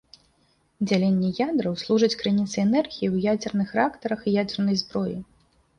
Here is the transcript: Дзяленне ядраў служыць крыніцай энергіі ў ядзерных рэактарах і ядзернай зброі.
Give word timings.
Дзяленне 0.87 1.29
ядраў 1.49 1.73
служыць 1.83 2.17
крыніцай 2.23 2.61
энергіі 2.67 3.07
ў 3.13 3.37
ядзерных 3.37 3.79
рэактарах 3.79 4.19
і 4.29 4.39
ядзернай 4.43 4.75
зброі. 4.87 5.17